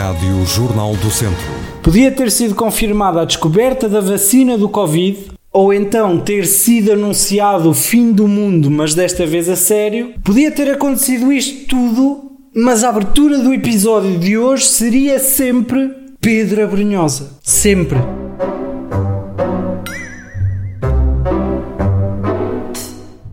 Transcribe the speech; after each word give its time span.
Rádio 0.00 0.46
Jornal 0.46 0.96
do 0.96 1.10
Centro. 1.10 1.44
Podia 1.82 2.10
ter 2.10 2.30
sido 2.30 2.54
confirmada 2.54 3.20
a 3.20 3.24
descoberta 3.26 3.86
da 3.86 4.00
vacina 4.00 4.56
do 4.56 4.66
Covid, 4.66 5.30
ou 5.52 5.74
então 5.74 6.18
ter 6.18 6.46
sido 6.46 6.92
anunciado 6.92 7.68
o 7.68 7.74
fim 7.74 8.10
do 8.10 8.26
mundo, 8.26 8.70
mas 8.70 8.94
desta 8.94 9.26
vez 9.26 9.46
a 9.46 9.56
sério. 9.56 10.14
Podia 10.24 10.50
ter 10.50 10.70
acontecido 10.70 11.30
isto 11.30 11.66
tudo, 11.66 12.32
mas 12.56 12.82
a 12.82 12.88
abertura 12.88 13.40
do 13.40 13.52
episódio 13.52 14.18
de 14.18 14.38
hoje 14.38 14.64
seria 14.68 15.18
sempre 15.18 15.90
Pedro 16.18 16.64
Abrunhosa. 16.64 17.32
Sempre. 17.42 17.98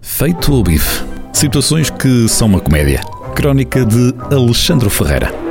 Feito 0.01 0.53
o 0.53 0.63
bife. 0.63 1.05
Situações 1.31 1.89
que 1.89 2.27
são 2.27 2.49
uma 2.49 2.59
comédia. 2.59 2.99
Crónica 3.33 3.85
de 3.85 4.13
Alexandre 4.35 4.89
Ferreira. 4.89 5.46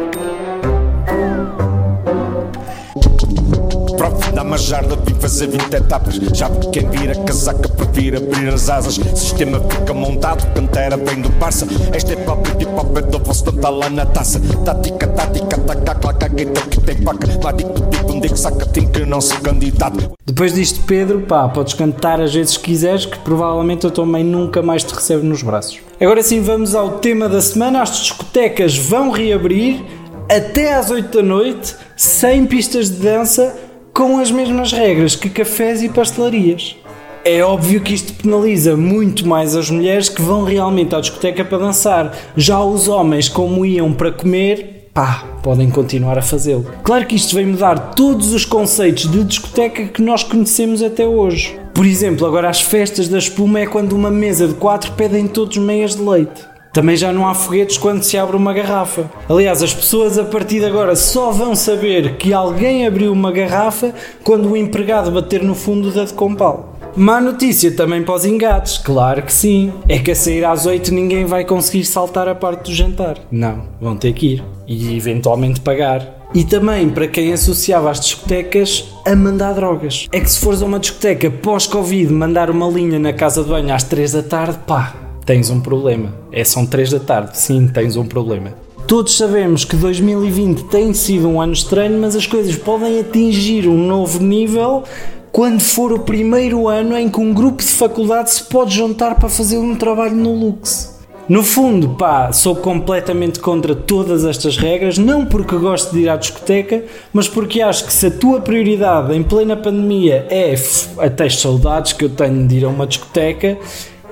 Uma 4.46 4.56
jarda, 4.56 4.95
vim 5.05 5.14
fazer 5.14 5.48
20 5.48 5.74
etapas. 5.74 6.14
Já 6.32 6.48
vi 6.48 6.68
quem 6.68 6.88
vira 6.88 7.16
casaca, 7.16 7.68
prefiro 7.68 8.18
abrir 8.18 8.48
as 8.48 8.70
asas. 8.70 8.95
Sistema 8.95 9.59
fica 9.59 9.92
montado, 9.92 10.46
cantera 10.55 10.96
vem 10.96 11.20
do 11.20 11.28
Barça. 11.30 11.66
Este 11.92 12.12
é 12.12 12.16
pop, 12.16 12.48
hop, 12.77 12.96
é 12.96 13.02
do 13.02 13.19
vosso 13.19 13.45
total 13.45 13.74
lá 13.74 13.91
na 13.91 14.06
taça. 14.06 14.41
Tática, 14.64 15.09
tática, 15.09 15.59
taca, 15.59 15.95
claca, 15.96 16.28
guita 16.28 16.60
que 16.60 16.80
tem 16.80 17.02
paca. 17.02 17.27
Madico, 17.42 17.72
tipo, 17.91 18.12
um 18.12 18.20
digo, 18.20 18.36
saca, 18.36 18.64
tem 18.66 18.86
que 18.86 19.05
não 19.05 19.20
se 19.20 19.36
candidato. 19.41 20.12
Depois 20.24 20.55
disto, 20.55 20.80
Pedro, 20.86 21.22
pá, 21.22 21.48
podes 21.48 21.74
cantar 21.74 22.20
às 22.20 22.33
vezes 22.33 22.56
que 22.56 22.66
quiseres, 22.66 23.05
que 23.05 23.19
provavelmente 23.19 23.91
tua 23.91 24.06
mãe 24.06 24.22
nunca 24.22 24.62
mais 24.62 24.84
te 24.84 24.94
recebe 24.94 25.27
nos 25.27 25.42
braços. 25.42 25.80
Agora 26.00 26.22
sim, 26.22 26.41
vamos 26.41 26.72
ao 26.72 26.98
tema 26.98 27.28
da 27.28 27.41
semana. 27.42 27.83
As 27.83 27.98
discotecas 27.98 28.78
vão 28.78 29.10
reabrir 29.10 29.84
até 30.30 30.74
às 30.74 30.88
8 30.88 31.16
da 31.16 31.22
noite, 31.22 31.74
sem 31.97 32.47
pistas 32.47 32.91
de 32.91 32.97
dança, 32.97 33.66
com 33.96 34.18
as 34.18 34.30
mesmas 34.30 34.72
regras 34.72 35.16
que 35.16 35.30
cafés 35.30 35.83
e 35.83 35.89
pastelarias. 35.89 36.77
É 37.25 37.42
óbvio 37.42 37.80
que 37.80 37.94
isto 37.94 38.12
penaliza 38.12 38.77
muito 38.77 39.27
mais 39.27 39.56
as 39.56 39.70
mulheres 39.70 40.11
que 40.11 40.20
vão 40.20 40.44
realmente 40.44 40.94
à 40.94 41.00
discoteca 41.00 41.42
para 41.42 41.56
dançar. 41.56 42.14
Já 42.36 42.62
os 42.62 42.88
homens, 42.88 43.30
como 43.30 43.64
iam 43.64 43.94
para 43.94 44.12
comer, 44.12 44.91
pá, 44.92 45.25
podem 45.42 45.70
continuar 45.70 46.19
a 46.19 46.22
fazê-lo. 46.22 46.70
Claro 46.84 47.06
que 47.06 47.16
isto 47.16 47.34
vem 47.34 47.47
mudar 47.47 47.94
todos 47.94 48.34
os 48.34 48.44
conceitos 48.44 49.11
de 49.11 49.25
discoteca 49.25 49.86
que 49.86 50.03
nós 50.03 50.22
conhecemos 50.22 50.83
até 50.83 51.06
hoje. 51.06 51.58
Por 51.72 51.86
exemplo, 51.86 52.27
agora 52.27 52.50
as 52.50 52.60
festas 52.60 53.08
da 53.08 53.16
espuma 53.16 53.60
é 53.60 53.66
quando 53.66 53.94
uma 53.94 54.10
mesa 54.10 54.47
de 54.47 54.55
quatro 54.55 54.92
pedem 54.92 55.27
todos 55.27 55.56
meias 55.56 55.97
de 55.97 56.03
leite. 56.03 56.56
Também 56.77 56.94
já 56.94 57.10
não 57.10 57.27
há 57.27 57.32
foguetes 57.32 57.78
quando 57.78 58.02
se 58.02 58.19
abre 58.19 58.36
uma 58.36 58.52
garrafa. 58.52 59.10
Aliás, 59.30 59.62
as 59.62 59.72
pessoas 59.72 60.19
a 60.19 60.24
partir 60.24 60.60
de 60.60 60.66
agora 60.66 60.94
só 60.94 61.30
vão 61.30 61.56
saber 61.56 62.16
que 62.16 62.34
alguém 62.34 62.86
abriu 62.86 63.10
uma 63.14 63.32
garrafa 63.32 63.94
quando 64.22 64.50
o 64.50 64.55
empregado 64.55 65.10
bater 65.10 65.42
no 65.42 65.54
fundo 65.54 65.91
da 65.91 66.04
de 66.04 66.12
compal. 66.12 66.77
Má 66.94 67.19
notícia 67.19 67.72
também 67.72 68.02
para 68.02 68.16
os 68.16 68.27
engates, 68.27 68.77
claro 68.77 69.22
que 69.22 69.32
sim. 69.32 69.72
É 69.88 69.98
que 69.98 70.10
a 70.10 70.14
sair 70.14 70.44
às 70.44 70.66
8 70.66 70.92
ninguém 70.92 71.24
vai 71.24 71.47
conseguir 71.47 71.86
saltar 71.86 72.28
a 72.28 72.34
parte 72.34 72.64
do 72.64 72.74
jantar. 72.74 73.20
Não, 73.30 73.62
vão 73.80 73.97
ter 73.97 74.12
que 74.12 74.34
ir. 74.34 74.44
E 74.69 74.94
eventualmente 74.98 75.62
pagar. 75.62 76.28
E 76.34 76.44
também 76.44 76.91
para 76.91 77.08
quem 77.08 77.32
associava 77.32 77.91
as 77.91 78.00
discotecas 78.00 78.84
a 79.06 79.16
mandar 79.16 79.54
drogas. 79.54 80.08
É 80.12 80.20
que 80.20 80.30
se 80.30 80.38
fores 80.38 80.60
a 80.60 80.66
uma 80.66 80.78
discoteca 80.78 81.30
pós-Covid 81.30 82.12
mandar 82.12 82.50
uma 82.50 82.69
linha 82.69 82.98
na 82.98 83.14
casa 83.14 83.42
de 83.42 83.48
banho 83.48 83.74
às 83.74 83.82
3 83.82 84.12
da 84.12 84.22
tarde, 84.22 84.58
pá, 84.66 85.06
tens 85.27 85.50
um 85.50 85.60
problema. 85.60 86.14
É, 86.32 86.44
são 86.44 86.64
3 86.64 86.92
da 86.92 87.00
tarde, 87.00 87.36
sim, 87.36 87.66
tens 87.66 87.96
um 87.96 88.06
problema. 88.06 88.55
Todos 88.86 89.16
sabemos 89.16 89.64
que 89.64 89.74
2020 89.74 90.64
tem 90.64 90.94
sido 90.94 91.28
um 91.28 91.41
ano 91.41 91.52
estranho, 91.52 92.00
mas 92.00 92.14
as 92.14 92.24
coisas 92.24 92.55
podem 92.55 93.00
atingir 93.00 93.66
um 93.66 93.77
novo 93.77 94.22
nível 94.22 94.84
quando 95.32 95.60
for 95.60 95.92
o 95.92 95.98
primeiro 95.98 96.69
ano 96.69 96.97
em 96.97 97.10
que 97.10 97.20
um 97.20 97.34
grupo 97.34 97.62
de 97.62 97.69
faculdade 97.69 98.30
se 98.30 98.44
pode 98.44 98.75
juntar 98.75 99.16
para 99.16 99.28
fazer 99.28 99.59
um 99.59 99.75
trabalho 99.75 100.15
no 100.15 100.32
Lux. 100.32 100.97
No 101.28 101.42
fundo, 101.42 101.88
pá, 101.91 102.32
sou 102.32 102.54
completamente 102.54 103.41
contra 103.41 103.75
todas 103.75 104.25
estas 104.25 104.56
regras, 104.56 104.97
não 104.97 105.26
porque 105.26 105.56
gosto 105.56 105.92
de 105.92 106.03
ir 106.03 106.09
à 106.09 106.16
discoteca, 106.16 106.84
mas 107.12 107.26
porque 107.26 107.60
acho 107.60 107.84
que 107.84 107.92
se 107.92 108.06
a 108.06 108.10
tua 108.12 108.41
prioridade 108.41 109.12
em 109.12 109.25
plena 109.25 109.56
pandemia 109.56 110.25
é 110.31 110.54
até 110.98 111.28
saudades 111.28 111.92
que 111.92 112.04
eu 112.04 112.10
tenho 112.10 112.47
de 112.47 112.59
ir 112.59 112.65
a 112.65 112.69
uma 112.69 112.86
discoteca, 112.86 113.59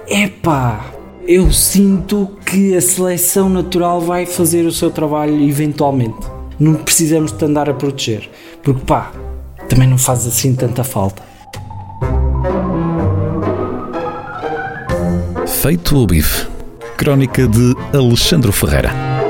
é 0.09 0.27
pá, 0.27 0.94
eu 1.27 1.51
sinto 1.51 2.29
que 2.45 2.77
a 2.77 2.81
seleção 2.81 3.49
natural 3.49 4.01
vai 4.01 4.27
fazer 4.27 4.67
o 4.67 4.73
seu 4.73 4.91
trabalho 4.91 5.43
eventualmente. 5.43 6.27
Não 6.59 6.75
precisamos 6.75 7.33
de 7.33 7.45
andar 7.45 7.69
a 7.69 7.75
proteger, 7.75 8.31
porque 8.63 8.85
pá, 8.85 9.11
também 9.69 9.89
não 9.89 9.99
faz 9.99 10.27
assim 10.27 10.55
tanta 10.55 10.85
falta. 10.85 11.23
Feito 15.47 15.97
o 15.97 16.07
bife. 16.07 16.47
Crónica 16.97 17.49
de 17.49 17.75
Alexandre 17.93 18.53
Ferreira. 18.53 19.24